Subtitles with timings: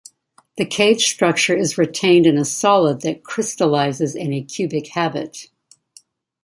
[0.57, 5.49] The cage structure is retained in a solid that crystallizes in a cubic habit.